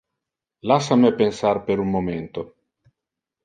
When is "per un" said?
1.69-1.95